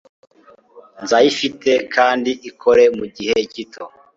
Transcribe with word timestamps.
Nzayifite 1.03 1.71
kandi 1.95 2.31
ikore 2.49 2.83
mugihe 2.97 3.35
gito. 3.53 3.83